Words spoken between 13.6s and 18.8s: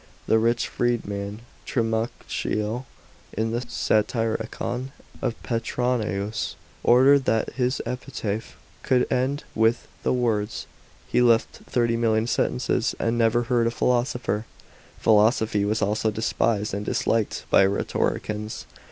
a philosopher." §§15. Philosophy was also despised and disliked by rhetoricians.